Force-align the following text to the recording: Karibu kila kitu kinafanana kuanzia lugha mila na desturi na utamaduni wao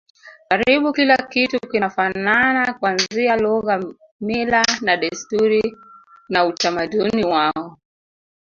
Karibu 0.49 0.93
kila 0.93 1.17
kitu 1.17 1.59
kinafanana 1.59 2.73
kuanzia 2.73 3.37
lugha 3.37 3.83
mila 4.21 4.63
na 4.81 4.97
desturi 4.97 5.73
na 6.29 6.45
utamaduni 6.45 7.23
wao 7.25 7.77